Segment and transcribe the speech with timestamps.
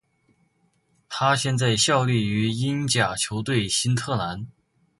[1.07, 4.47] 他现在效力于英甲球队新特兰。